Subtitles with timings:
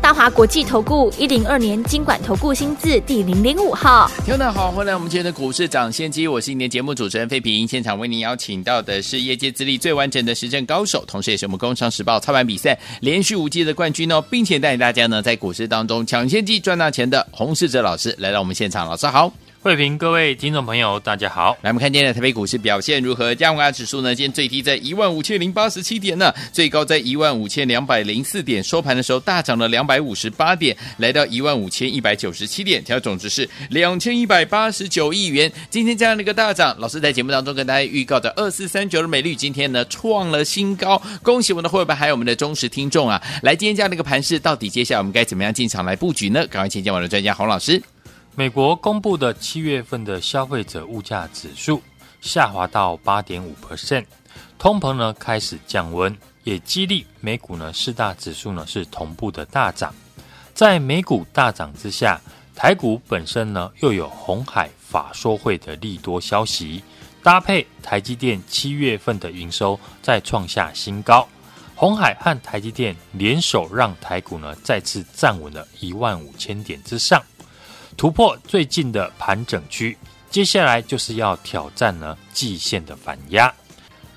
[0.00, 19.32] 大华国际投顾一零二年金管投顾新字第零零五号，听众好，欢迎来我们今天的股市长先机，我是今天节目主持人费平，现场为您邀请到的是业界资历最完整的实战高手，同时也是我们工商时报操盘比赛连续五季的冠军哦，并且带领大家呢在股市当中抢先机赚大钱的洪世哲老师来到我们现场，老师好。
[19.66, 21.58] 慧平，各位听众朋友，大家好。
[21.62, 23.34] 来，我们看今天的台北股市表现如何？
[23.34, 24.14] 加权指数呢？
[24.14, 35.50] 今天最低在一万五千零八十七点呢，最高在一万五千两百零四点，收盘的时候大涨了两百五十八点，来到一万五千一百九十七点，调总值是两千一百八十九亿元。
[35.68, 43.20] 今天这样的一个大涨，老师在节目当中跟大家预告的二四三九的美率，今天呢创了新高，恭喜我们的会员还有我们的忠实听众啊！
[43.42, 46.46] 来，今天这样的一个盘势，到底接下来我们该怎么样进场来布局呢？
[46.46, 47.82] 赶快请教我的专家洪老师。
[48.38, 51.80] 美国公布的七月份的消费者物价指数
[52.20, 54.04] 下滑到八点五 percent，
[54.58, 59.94] 通膨呢开始降温，也激励美股呢四大指数呢是同步的大涨。
[60.52, 62.20] 在美股大涨之下，
[62.54, 66.82] 台股本身呢又有红海法说会的利多消息，
[67.22, 71.26] 搭配台积电七月份的营收再创下新高，
[71.74, 77.22] 红海和台积电联手让台股呢再次站稳了一万五千点之上。
[77.96, 79.96] 突破最近的盘整区，
[80.28, 83.52] 接下来就是要挑战呢季线的反压，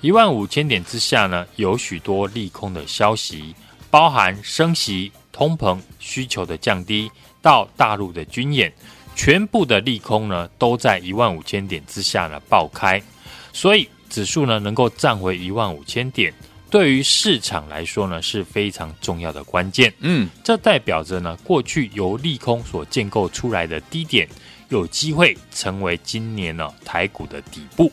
[0.02, 3.54] 一万五千点之下呢，有许多利空的消息，
[3.90, 8.70] 包含升息、通膨、需求的降低到大陆的军演，
[9.16, 13.02] 全部的利空呢都在一万五千点之下呢爆开，
[13.50, 16.34] 所以指数呢能够站回一万五千点。
[16.70, 19.92] 对于市场来说呢，是非常重要的关键。
[19.98, 24.28] 嗯，这代表着呢，过去由利空所建构出来的低点，
[24.68, 27.90] 有机会成为今年呢台股的底部。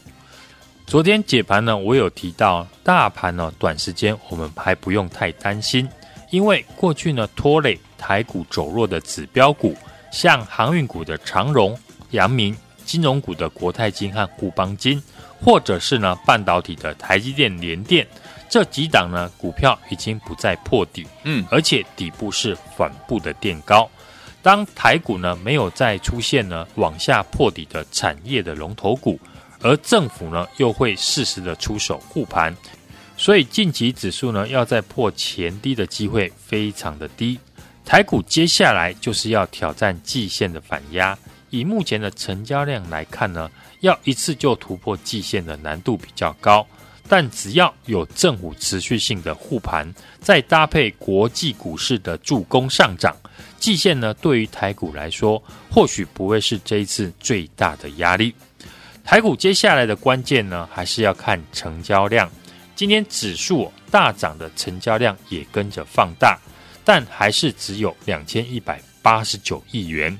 [0.85, 5.90] 昨天解盘呢，我有提到，大盘呢短时间我们还不用太担心，
[6.29, 9.75] 因为过去呢拖累台股走弱的指标股，
[10.12, 11.78] 像航运股的长荣、
[12.12, 15.02] 阳明，金融股的国泰金和富邦金，
[15.44, 18.07] 或者是呢半导体的台积电、联电。
[18.50, 23.90] 这几档呢，股票已经不再破底，嗯，而且底部是反步的垫高。
[24.41, 29.19] 当台股呢没有再出现呢往下破底的产业的龙头股，
[29.62, 32.56] 而政府呢又会适时的出手护盘，
[33.18, 37.38] 所以近期指数呢要再破前低的机会非常的低。
[37.84, 41.18] 台股接下来就是要挑战季线的反压，
[41.50, 43.50] 以目前的成交量来看呢，
[43.81, 46.66] 要一次就突破季线的难度比较高。
[47.07, 53.16] 但只要有政府持续性的护盘，再搭配国际股市的助攻上涨，
[53.59, 55.41] 季线呢对于台股来说，
[55.72, 58.34] 或许不会是这一次最大的压力。
[59.03, 62.29] 台股接下来的关键呢，还是要看成交量。
[62.75, 66.38] 今天指数大涨的成交量也跟着放大，
[66.84, 70.16] 但还是只有两千一百八十九亿元，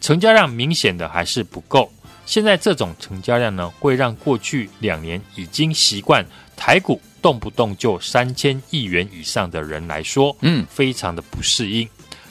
[0.00, 1.92] 成交量明显的还是不够。
[2.30, 6.24] 现在这种成交量呢，会让过去两年已经习惯
[6.54, 11.88] 台股动不动就三千亿元以上的人来说，嗯，非常的不适应。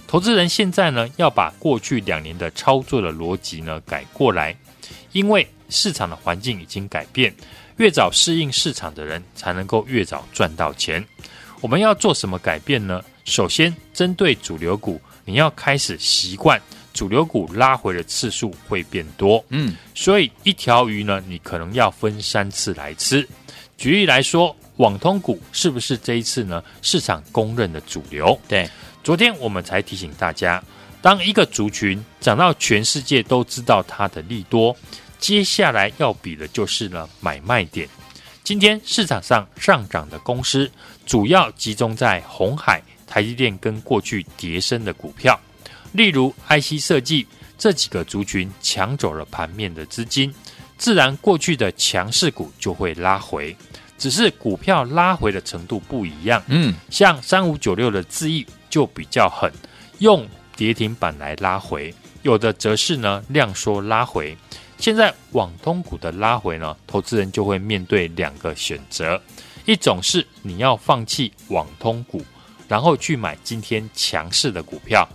[0.07, 4.55] 投资人现在呢，要把过去两年的操作的逻辑呢改过来，
[5.11, 7.35] 因为市场的环境已经改变，
[7.75, 11.05] 越早适应市场的人，才能够越早赚到钱。
[11.59, 13.03] 我们要做什么改变呢？
[13.25, 16.57] 首先，针对主流股，你要开始习惯。
[16.93, 23.27] 主流股拉回的次数会变多，嗯，所以一条鱼呢，你可能要分三次来吃。
[23.77, 28.37] 举例来说，网通股是不是这一次呢市场公认的主流？
[28.47, 28.69] 对，
[29.03, 30.61] 昨天我们才提醒大家，
[31.01, 34.75] 当一个族群涨到全世界都知道它的利多，
[35.17, 37.87] 接下来要比的就是呢买卖点。
[38.43, 40.69] 今天市场上上涨的公司，
[41.05, 45.39] 主要集中在红海、台积电跟过去跌升的股票。
[45.91, 47.25] 例如 IC 设计
[47.57, 50.33] 这几个族群抢走了盘面的资金，
[50.77, 53.55] 自然过去的强势股就会拉回，
[53.97, 56.41] 只是股票拉回的程度不一样。
[56.47, 59.51] 嗯，像三五九六的智易就比较狠，
[59.97, 64.37] 用跌停板来拉回；有的则是呢量缩拉回。
[64.77, 69.21] 现在网通股的拉回呢，投资人就会面对两个选择：
[69.65, 72.23] 一种是你要放弃网通股，
[72.69, 75.05] 然后去买今天强势的股票。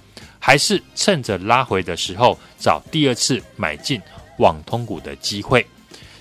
[0.47, 3.99] 还是趁着拉回的时候找第二次买进
[4.37, 5.67] 网通股的机会。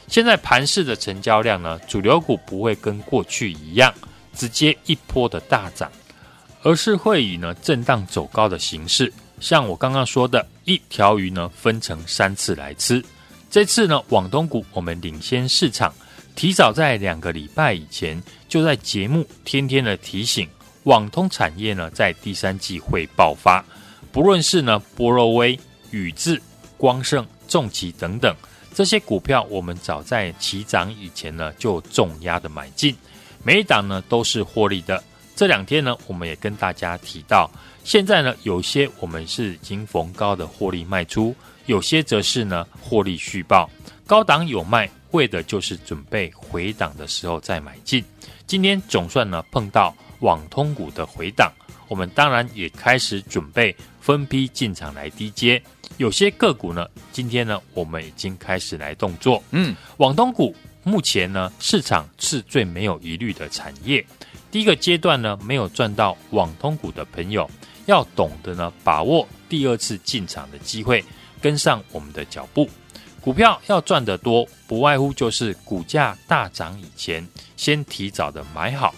[0.07, 3.93] 现在盘市的成交量呢，主流股不会跟过去一样，
[4.33, 5.91] 直接一波的大涨，
[6.61, 9.11] 而是会以呢震荡走高的形式，
[9.41, 13.03] 像我刚刚说的，一条鱼呢分成三次来吃。
[13.51, 15.93] 这次呢，网通股我们领先市场，
[16.33, 20.47] 提早在两个礼拜以前就在节目天天的提醒，
[20.83, 23.61] 网通产业呢在第三季会爆发，
[24.13, 26.39] 不论是呢波若威、宇智、
[26.77, 28.33] 光盛、重骑等等
[28.71, 32.95] 这些股票，我们早在起涨以前呢就重压的买进，
[33.43, 35.03] 每一档呢都是获利的。
[35.35, 37.49] 这两天呢，我们也跟大家提到，
[37.83, 41.35] 现在呢有些我们是已经逢高的获利卖出。
[41.65, 43.67] 有些则是呢获利续报，
[44.05, 48.03] 高档有卖，为的就是准备回档的时候再买进。
[48.45, 51.51] 今天总算呢碰到网通股的回档，
[51.87, 55.63] 我们当然也开始准备分批进场来低接。
[55.95, 59.41] 有些个股呢，今天呢我们已经开始来动作。
[59.51, 60.53] 嗯，网通股
[60.83, 64.05] 目前呢市场是最没有疑虑的产业。
[64.51, 67.49] 第一个阶段呢没有赚到网通股的朋友，
[67.85, 71.03] 要懂得呢把握第二次进场的机会。
[71.41, 72.69] 跟上我们的脚步，
[73.19, 77.27] 股票要赚得多，不外乎就是股价大涨以前，
[77.57, 78.95] 先提早的买好，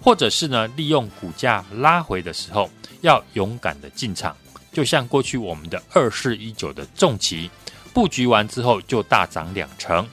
[0.00, 2.70] 或者是呢，利用股价拉回的时候，
[3.00, 4.36] 要勇敢的进场。
[4.78, 7.50] 就像过去我们的二四一九的重疾，
[7.92, 10.08] 布局完之后就大涨两成，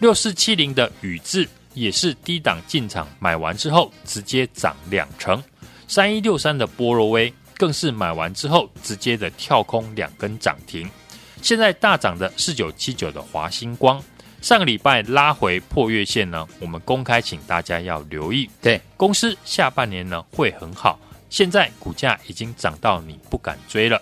[0.00, 5.40] 六四七零的宇智也是低档进场买完之后直接涨两成，
[5.86, 10.90] 三一六三的波罗威更是买完之后直接的跳空两根涨停。
[11.40, 14.02] 现在大涨的四九七九的华星光，
[14.42, 18.50] 上个礼拜拉回破月线呢，我们公开请大家要留意。
[18.60, 20.98] 对，公司下半年呢会很好。
[21.30, 24.00] 现在股价已经涨到你不敢追了。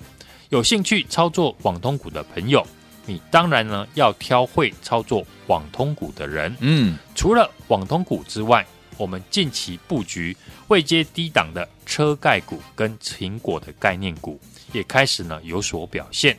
[0.50, 2.64] 有兴趣操作网通股的朋友，
[3.04, 6.56] 你当然呢要挑会操作网通股的人。
[6.60, 8.64] 嗯，除了网通股之外，
[8.96, 10.36] 我们近期布局
[10.68, 14.40] 未接低档的车盖股跟苹果的概念股，
[14.72, 16.36] 也开始呢有所表现。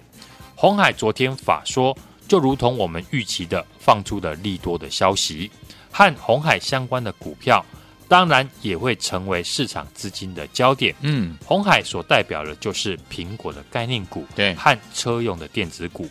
[0.56, 1.96] 红海昨天法说，
[2.28, 5.52] 就如同我们预期的，放出的利多的消息，
[5.92, 7.64] 和红海相关的股票，
[8.08, 10.96] 当然也会成为市场资金的焦点。
[11.02, 16.10] 嗯，红海所代表的就是苹果的概念股，对，和车用的电子股。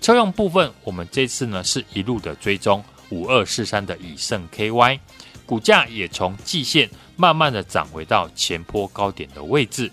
[0.00, 4.98] 车用部分，我们这次呢是一路的追踪五二四三的以盛 KY，
[5.46, 9.90] 股价也从季线慢慢的涨回到前坡高点的位置。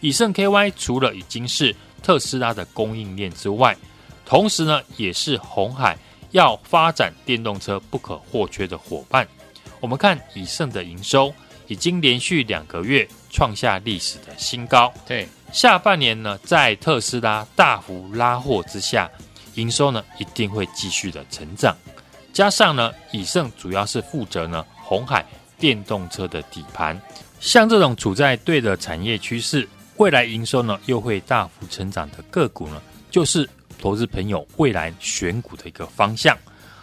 [0.00, 3.76] 以盛 KY 除了已经是特斯拉的供应链之外，
[4.24, 5.96] 同时呢，也是红海
[6.32, 9.26] 要发展电动车不可或缺的伙伴。
[9.80, 11.32] 我们看以盛的营收
[11.66, 14.92] 已经连续两个月创下历史的新高。
[15.06, 19.10] 对，下半年呢，在特斯拉大幅拉货之下，
[19.54, 21.76] 营收呢一定会继续的成长。
[22.32, 25.24] 加上呢，以盛主要是负责呢红海
[25.58, 27.00] 电动车的底盘，
[27.40, 29.68] 像这种处在对的产业趋势。
[29.96, 33.48] 未来营收呢又会大幅成长的个股呢，就是
[33.80, 36.38] 投资朋友未来选股的一个方向。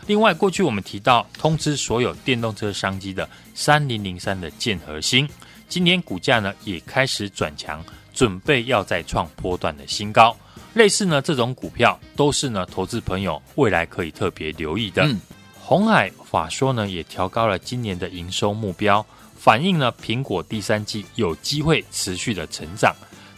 [0.07, 5.27] 另外，过去我们提到通知所有电动车商机的三零零三的建核心，
[5.67, 10.35] 今年股价呢也开始转强，准备要再创波段的新高。
[10.73, 15.03] 类似呢这种股票都是呢投资朋友未来可以特别留意的。
[15.03, 15.19] 嗯，
[15.59, 19.03] 鸿海法说呢也调高了今年的营收目标。
[19.35, 22.95] 反映呢，苹果第三季有机会持续的成长。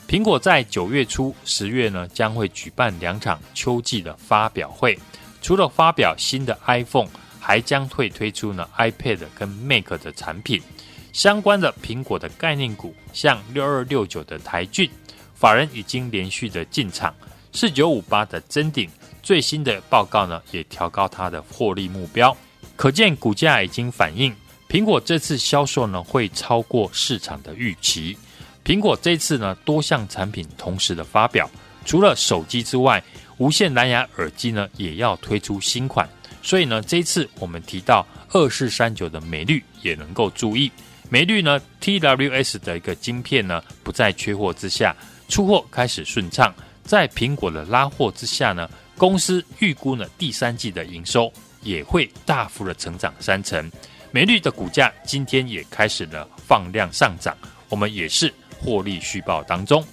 [0.07, 4.97] 苹果在九月初、十月呢，将会举办两场秋季的发表会。
[5.47, 7.07] 除了发表新的 iPhone，
[7.39, 10.61] 还将会推出呢 iPad 跟 Mac 的产品。
[11.13, 14.91] 相关的苹果的概念股，像六二六九的台郡，
[15.33, 17.15] 法人已经连续的进场。
[17.53, 18.89] 四九五八的真鼎，
[19.23, 22.35] 最新的报告呢，也调高它的获利目标。
[22.75, 24.35] 可见股价已经反映。
[24.67, 28.17] 苹果这次销售呢，会超过市场的预期。
[28.65, 31.49] 苹果这次呢，多项产品同时的发表，
[31.85, 33.01] 除了手机之外，
[33.37, 36.07] 无线蓝牙耳机呢也要推出新款。
[36.41, 40.71] 所以呢，这一次我们提到二四三九的美律也能够注意。
[41.09, 44.95] 美律呢，TWS 的一个晶片呢不再缺货之下，
[45.27, 46.53] 出货开始顺畅。
[46.83, 53.69] 在苹果的拉货之下呢，公司预估呢第三季的营收也会大幅的成长三成。
[54.11, 57.35] 美律的股价今天也开始了放量上涨，
[57.67, 59.85] 我们也是获利续报当中，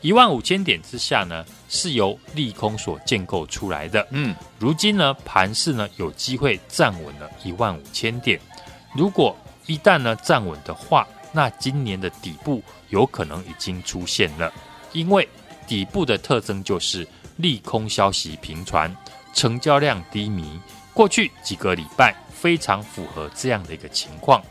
[0.00, 4.06] 一万五千点之下呢，是由利空所建构出来的。
[4.10, 8.38] 嗯，如今呢，盘势呢有机会站稳了一万五千点。
[8.94, 9.34] 如果
[9.64, 14.52] 一旦呢站稳的话，那今年的底部有可能已经出现了，
[14.92, 15.26] 因为
[15.66, 18.94] 底部的特征就是利空消息频传，
[19.32, 20.60] 成交量低迷。
[20.92, 22.14] 过去几个礼拜。
[22.40, 24.42] 非常符合这样的一个情况，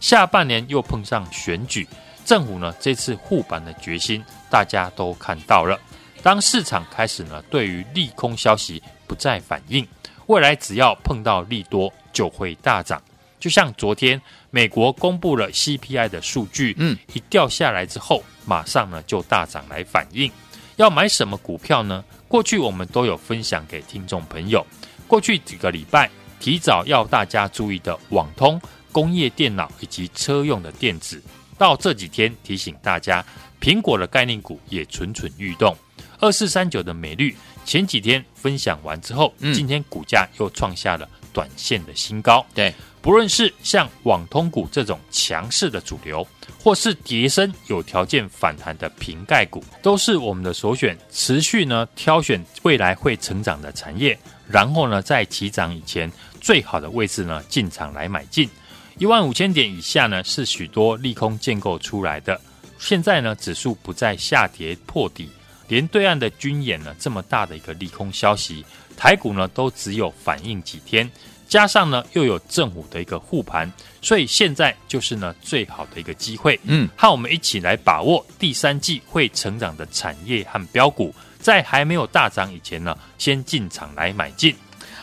[0.00, 1.88] 下半年又碰上选举，
[2.22, 5.80] 政府呢这次护盘的决心大家都看到了。
[6.22, 9.86] 当市场开始呢对于利空消息不再反应，
[10.26, 13.02] 未来只要碰到利多就会大涨。
[13.40, 14.20] 就像昨天
[14.50, 20.30] 美国公布了 CPI 的数据，嗯，一掉下来之后，马上呢就大涨来反应。
[20.76, 22.04] 要买什么股票呢？
[22.26, 24.66] 过去我们都有分享给听众朋友。
[25.06, 26.10] 过去几个礼拜，
[26.40, 28.60] 提早要大家注意的网通、
[28.92, 31.22] 工业电脑以及车用的电子，
[31.56, 33.24] 到这几天提醒大家，
[33.60, 35.76] 苹果的概念股也蠢蠢欲动。
[36.20, 42.44] 二四三九的美绿前几天分享完之后，今天股价又创下了短线的新高。
[42.54, 42.74] 对。
[43.00, 46.26] 不论是像网通股这种强势的主流，
[46.62, 50.98] 或是叠升有条件反弹的瓶盖股，都是我们的首选。
[51.10, 56.10] 持续呢挑选未来会成长的产业，然后呢在起涨以前
[56.40, 58.50] 最好的位置呢进场来买进。
[58.98, 62.38] 一万五千点以下呢是许多利空建构出来的。
[62.80, 65.30] 现在呢指数不再下跌破底，
[65.68, 68.64] 连对岸的军演呢这么大的一个利空消息，
[68.96, 71.08] 台股呢都只有反应几天。
[71.46, 73.72] 加上呢，又有政府的一个护盘，
[74.02, 76.60] 所以现在就是呢最好的一个机会。
[76.64, 84.54] 嗯，和我们一起来把握第三季会成长的产业和标股，在还没有大涨以前呢，先进场来买进。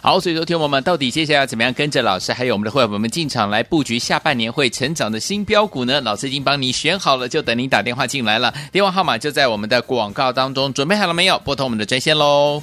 [0.05, 5.99] 好，所以说听我们到底接下来要怎么样跟着老师还有我们的会员们进场来布局下半年会成长的新标股呢？
[6.01, 8.53] 老师已经帮你选好了，就等您打电话进来了。
[8.71, 11.41] 电话号码就在我们的广告当中，准备好了没有？
[11.43, 12.61] 拨通我们的专线喽。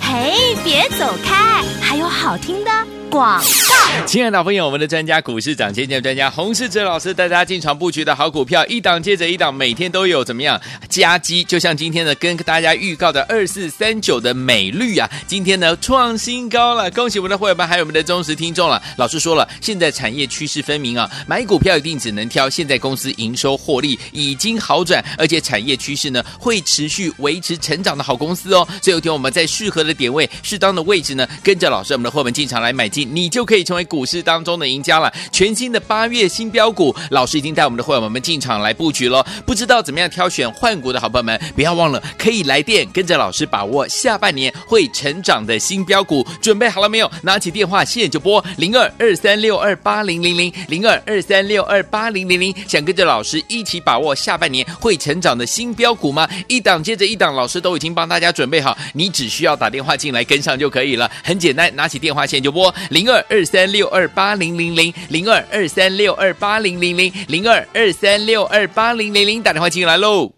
[0.00, 2.70] 嘿，别走开，还有好听的
[3.10, 4.04] 广告。
[4.06, 11.42] 亲爱的朋友，我们的专家股市涨跌见专家洪世哲老师带大家进场布局的好股票，一档接着一档，每天都有怎么样佳绩？
[11.42, 18.80] 就像今天呢，跟大家预告的二四三九的美绿啊，今天呢创新高了，恭喜我们的会员们，还有我们的忠实听众了。
[18.98, 28.68] 老师说了，现在产业趋势分明啊，买股票一定只能挑现在公司营收获利已经好转，而且产业趋势呢会持续维持成长的好公司哦。
[28.82, 39.24] 所以有天我们在适合的点位、适当的位置呢，跟着老老师我们的会员进场来买进，你就可以成为股市当中的赢家了，全新的八月新标股，老师已经带我们的会员们进场来布局了。
[39.46, 46.26] 不知道怎么样挑选换股的好朋友们，不要忘了可以来电跟着老师把握下半年会成长的新标股。
[46.42, 47.08] 准备好了没有？
[47.22, 52.52] 拿起电话现在就拨零二二三六二八零零零零二二三六二八零零零。
[52.66, 56.28] 想跟着老师一起把握下半年会成长的新标股吗？
[56.48, 61.08] 一档接着一档，老师都已经帮大家准备好，你只需要打电话进来跟上就可以了。
[61.22, 70.32] 很简单，拿起电话线就拨零二二三六二八零零零零二二三六二八零零零零二二三六二八零零零，打电话进来喽！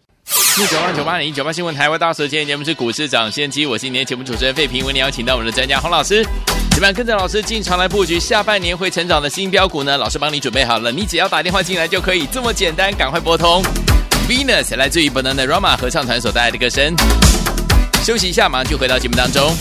[0.58, 6.24] 六九八九八零九八新闻台湾大所今天节目是股市涨先机，我是今天节目主持人费平，为您邀请到我们的专家洪老师，
[6.70, 9.96] 怎么样跟着老师进场来布局下半年会成长的新标股呢？
[9.96, 13.62] 老师帮你准备好了，你只要打电话进来就可以，这么简单，赶快拨通。
[14.28, 16.94] Venus 来自于 Bananarama 合唱团所带来的歌声，
[18.04, 19.52] 休息一下，马上就回到节目当中。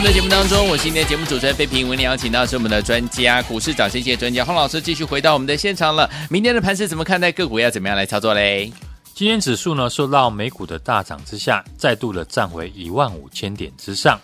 [0.00, 6.08] 们的节目当中，我是今天的节目主持人费平，为您邀请到是我们的专家股市涨先机专家洪老师，继续回到我们的现场了。
[6.30, 7.30] 明天的盘势怎么看待？
[7.30, 8.72] 个股要怎么样来操作嘞？
[9.12, 14.18] 今天指数呢受到美股的大涨之下，再度的站回一万五千点之上，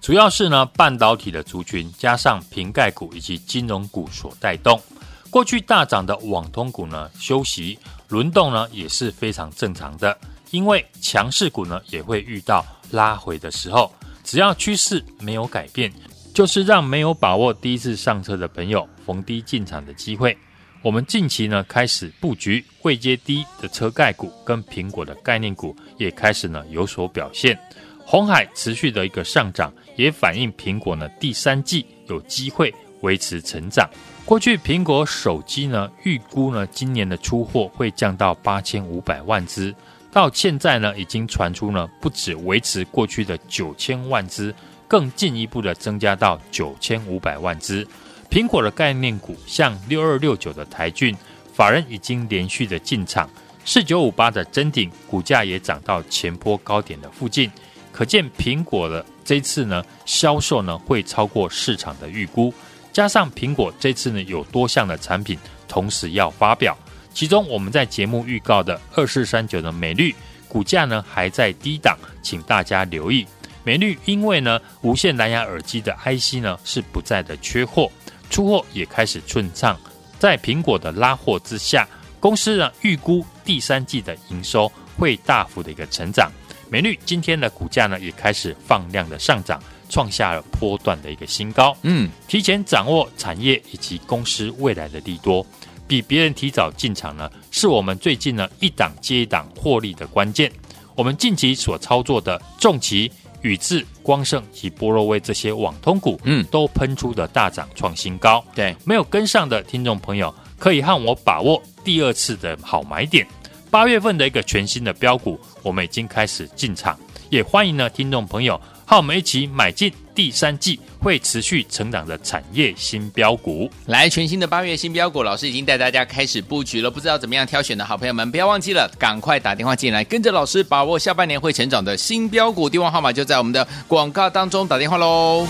[0.00, 4.82] 主要是呢半导体的族群加上瓶盖股以及金融股所带动。
[5.30, 10.18] 过去大涨的网通股呢休息轮动呢也是非常正常的，
[10.50, 13.92] 因为强势股呢也会遇到拉回的时候。
[14.30, 15.92] 只要趋势没有改变，
[16.32, 20.38] 就是让没有把握第一次上车的朋友逢低进场的机会。
[20.82, 27.58] 我们近期呢开始布局位阶低的车概股跟苹果的概念股，也开始呢有所表现。
[28.06, 33.90] 红海持续的一个上涨，也反映苹果呢第三季有机会维持成长。
[34.24, 39.74] 过去苹果手机呢预估呢今年的出货会降到八千五百万只。
[40.12, 44.52] 到现在呢，已经传出呢，不止维持过去的九千万只，
[44.88, 47.86] 更进一步的增加到九千五百万只。
[48.28, 51.16] 苹果的概念股，像六二六九的台郡，
[51.52, 53.28] 法人已经连续的进场；
[53.64, 57.50] 四九五八的真鼎，股价也涨到前波高点的附近。
[57.92, 62.52] 可见苹果的这次呢，销售呢会超过市场的预估。
[62.92, 66.76] 加上苹果这次呢有多项的产品同时要发表。
[67.12, 70.14] 其中，我们在节目预告的二四三九的美律
[70.48, 73.26] 股价呢还在低档，请大家留意。
[73.62, 77.90] 美律因为呢无线蓝牙耳机的 IC 呢是不再的缺货，
[78.30, 79.78] 出货也开始顺畅。
[80.18, 81.86] 在苹果的拉货之下，
[82.18, 86.30] 公司呢预估第三季的营收会大幅的一个成长。
[86.70, 91.76] 美律今天的股价呢也开始放量的上涨，创下了波段的一个新高。
[91.82, 95.44] 嗯，提前掌握产业以及公司未来的利多。
[95.90, 100.48] 比别人提早进场呢，是我们最近呢一档接一档获利的关键。
[100.94, 103.10] 我们近期所操作的重旗、
[103.42, 108.44] 宇智、光盛及波若威这些网通股，嗯，都喷出的大涨创新高。
[108.54, 113.26] 对，没有跟上的听众朋友，可以和我把握第二次的好买点。
[113.68, 116.96] 八月份的一个全新的标股，我们已经开始进场，
[117.30, 119.92] 也欢迎呢听众朋友和我们一起买进。
[120.14, 126.90] 第三季会持续成长的产业新标股，来全新的八月新标股，老师已经带大家开始布局了。
[126.90, 132.68] 不知道怎么样挑选的好朋友们，不要忘记了，赶快打电话进来，跟着老师把握下半年会成长的新标股。
[132.68, 135.46] 电话号码就在我们的广告当中，打电话喽。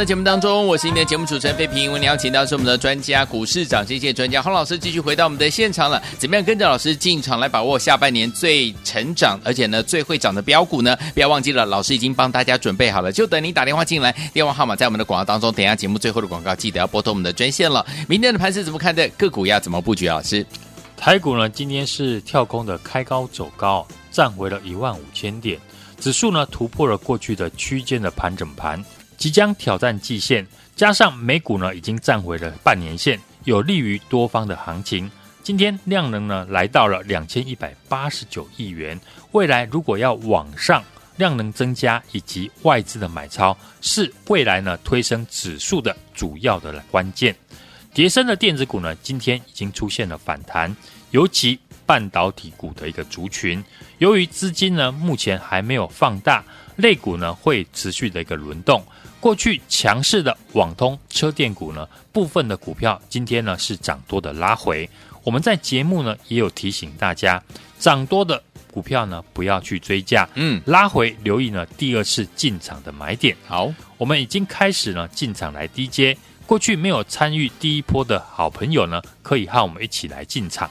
[0.00, 1.92] 的节目当中，我是今天的节目主持人费平。
[1.92, 6.02] 为您邀请到是我们的专家，股市涨跌线专家洪老师，继续回到我们的现场了。
[6.18, 10.96] 怎么样跟着老师进场来把握下半年最成长，而且呢最会涨的标股呢？
[11.12, 14.10] 不要忘记了，老师已经帮大家准备好了，就等你打电话进来。
[14.32, 15.52] 电话号码在我们的广告当中。
[15.52, 17.84] 等一下节目最后的广告，记得要拨通我们的专线了。
[18.08, 19.06] 明天的盘势怎么看的？
[19.18, 20.08] 个股要怎么布局？
[20.08, 20.46] 老师，
[20.96, 25.58] 台股呢今天是跳空的开高走高，站回了一万五千点，
[26.00, 28.82] 指数呢突破了过去的区间的盘整盘。
[29.20, 35.10] 即将挑战季线，加上美股呢已经站回了半年线，有利于多方的行情。
[35.42, 38.98] 今天量能呢来到了两千一百八十九亿元，
[39.32, 40.82] 未来如果要往上
[41.18, 47.36] 量能增加，以及外资的买超，是未来呢推升指数的主要的关键。
[47.92, 50.74] 叠升的电子股呢，今天已经出现了反弹，
[51.10, 53.62] 尤其半导体股的一个族群。
[53.98, 56.42] 由于资金呢目前还没有放大，
[56.76, 58.82] 类股呢会持续的一个轮动。
[59.20, 64.88] 过去强势的网通车电股呢，部分的股票今天呢是涨多的拉回。
[65.22, 67.42] 我们在节目呢也有提醒大家，
[67.78, 73.36] 涨多的股票呢不要去追价，嗯，拉回留意呢第二次进场的买点。
[73.46, 76.16] 好，我们已经开始呢进场来低接。
[76.46, 80.68] 过去没有参与第一波的好朋友呢，可以和我们一起来进场。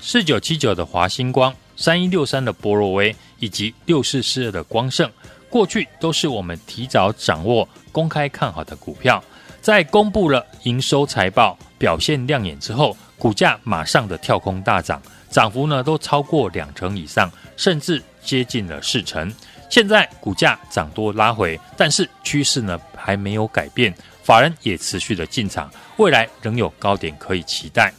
[0.00, 5.10] 四九七九的华星光，三一六三的波若威，以及六四四二的光盛。
[5.50, 9.22] 过去都是我们提早掌握、公开看好的股票，
[9.60, 15.00] 在公布了营收财报表现亮眼之后，股价马上的跳空大涨，
[15.30, 19.32] 涨幅呢都超过两成以上，甚至接近了四成。
[19.68, 27.92] 现在股价涨多拉回，但是趋势呢还没有改变，法人也持续的进场，未来仍有高点可以期待。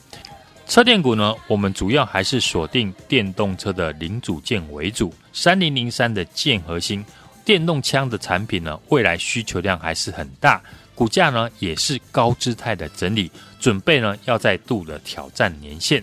[0.67, 7.05] 车电股呢，我们主要还是锁定电动车的零组件为主，三零零三的建核心。
[7.51, 10.61] 电动枪的产品呢，未来需求量还是很大，
[10.95, 16.01] 股价呢也是高姿态的整理，准备呢要再度的挑战年线。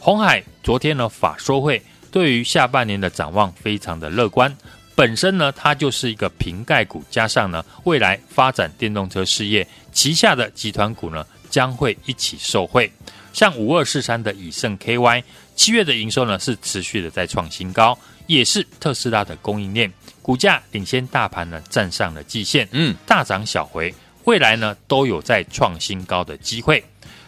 [0.00, 1.80] 红海昨天呢法说会，
[2.10, 4.52] 对于下半年的展望非常的乐观，
[4.96, 12.90] 本身呢它就是一个瓶盖股，加上呢未来发展电动车事业，旗下的集团股呢将会一起受惠。
[13.32, 15.22] 像五二四三的以盛 KY，
[15.54, 19.92] 七月的营收呢是持续的在创新高，也是特斯拉的供应链。
[20.28, 26.84] 股价领先大盘呢，站上了季线，嗯，大涨小回，未来呢都有在创新高的机会。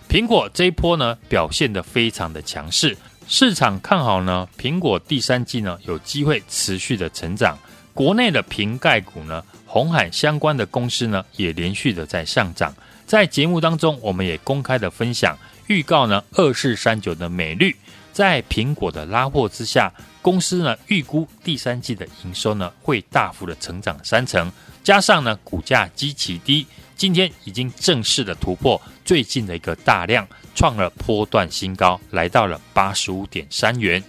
[0.07, 2.95] 苹果这一波呢表现的非常的强势，
[3.27, 7.59] 市场看好呢，苹果第三季呢有机会持续的成长。
[7.95, 12.75] 国内的瓶盖股呢，红海相关的公司呢也连续的在上涨。
[13.07, 17.75] 在节目当中，我们也公开的分享预告呢，二四三九的美律。
[18.13, 24.51] 在苹果的拉货之下，公司呢预估第三季的营收呢会大幅的成长三成，
[24.83, 34.03] 加上呢股价极其低，今天已经正式的突破最近的一个大量，创了波段新高，来到了八十五点三元。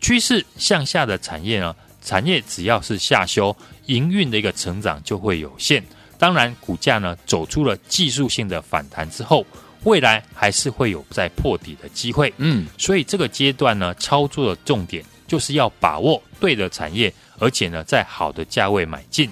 [0.00, 3.56] 趋势向下的产业呢，产业只要是下修，
[3.86, 5.82] 营运的一个成长就会有限。
[6.18, 9.46] 当然，股价呢走出了技术性的反弹之后。
[9.84, 19.30] 未来还是会有再破底的机会，嗯，所以这个阶段呢，操作的重点就是要把握对的产业，而且呢，在好的价位买进。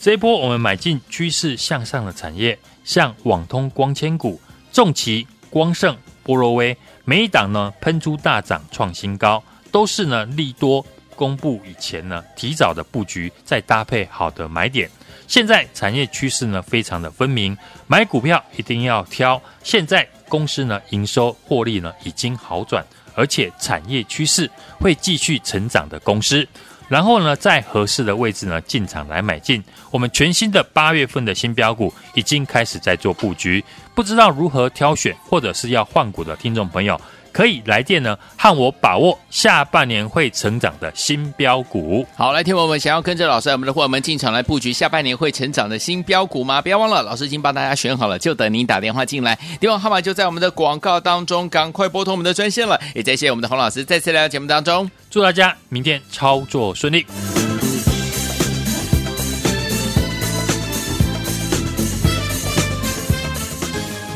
[0.00, 4.40] 这一波我们买进趋势向上的产业，像网通光纤股、
[4.72, 10.84] 重奇、光盛、波罗威，每一档呢喷出大涨创新高，都是呢利多
[11.18, 14.88] 公布以前呢提早的布局，再搭配好的买点。
[15.26, 19.42] 现在产业趋势呢非常的分明，买股票一定要挑。
[19.64, 26.46] 现在公司呢营收获利呢已经好转，而且产业趋势会继续成长的公司，
[26.88, 29.62] 然后呢在合适的位置呢进场来买进。
[29.90, 33.62] 我们全新的八月份的新标股已经开始在做布局，
[33.96, 36.98] 不知道如何挑选或者是要换股的听众朋友。
[37.32, 42.06] 可以来电呢，和我把握下半年会成长的新标股。
[42.16, 46.60] 好，来听我们想要跟着老师，我们的伙伴们进场来布局下半年会成长的新标股吗？
[46.60, 49.38] 不要忘了，老师已经帮大家选好了，就等您打电话进来。
[49.60, 52.80] 电话号码就在我们的广告当中，赶快拨通我们的专线了。
[52.94, 57.06] 也谢谢我们的洪老师再次来到节目当中，祝大家明天操作顺利。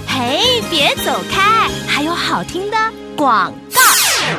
[0.07, 3.02] 嘿，别走开，还有好听的。
[3.23, 3.72] 广。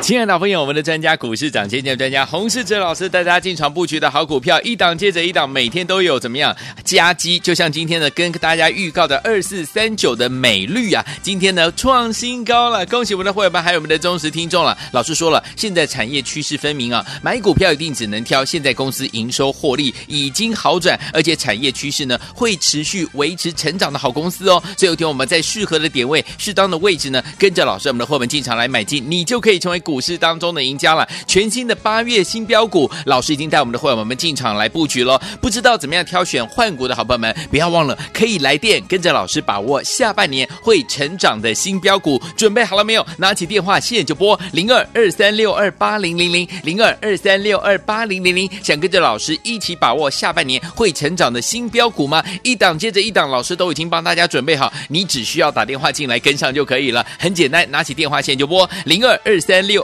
[0.04, 7.38] 亲爱的朋友，我们的专家股市涨跌见专家洪世哲老师带大家进场布局的好股票，一档接着一档，每天都有怎么样佳绩？
[7.38, 14.76] 就像今天呢，跟大家预告的二四三九的美绿啊，今天呢创新高了，恭喜我们的会员们，还有我们的忠实听众了。
[14.92, 24.62] 老师说了，现在产业趋势分明啊，买股票一定只能挑现在公司营收获利已经好转，而且产业趋势呢会持续维持成长的好公司哦。
[24.76, 29.80] 所以有天我们在适合的点位、适当的位置呢，跟着老师我们的会员进场来买进，你就可以成为。
[29.93, 35.16] 股股市当中的赢家了，全新的八月新标股，老师已经带我们的会员们进场来布局了。
[35.40, 42.20] 不知道怎么样挑选换股的好朋友们，不要忘了可以来电跟着老师把握下半年会成长的新标股。
[42.36, 43.06] 准备好了没有？
[43.18, 48.50] 拿起电话现在就拨零二二三六二八零零零零二二三六二八零零零。
[48.64, 52.20] 想跟着老师一起把握下半年会成长的新标股吗？
[52.42, 57.06] 一档接着一档，老师都已经帮大家准备好，你只需要打电话进来跟上就可以了。
[57.16, 59.54] 很简单，拿起电话线就拨零二二三。
[59.64, 59.83] 六